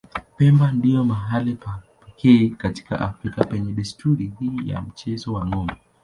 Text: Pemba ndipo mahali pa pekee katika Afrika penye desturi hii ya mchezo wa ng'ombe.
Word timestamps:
Pemba 0.37 0.65
ndipo 0.71 1.03
mahali 1.03 1.53
pa 1.63 1.83
pekee 2.05 2.49
katika 2.49 2.99
Afrika 2.99 3.43
penye 3.43 3.71
desturi 3.73 4.33
hii 4.39 4.69
ya 4.69 4.81
mchezo 4.81 5.33
wa 5.33 5.47
ng'ombe. 5.47 5.73